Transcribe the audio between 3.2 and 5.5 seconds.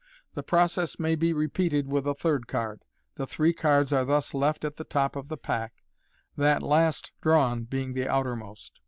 three cards are thus left at the top of the